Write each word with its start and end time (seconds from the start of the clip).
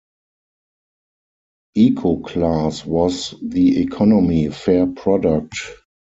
Eco 1.75 2.21
Class 2.23 2.83
was 2.83 3.35
the 3.39 3.83
Economy-fare 3.83 4.87
product. 4.87 5.53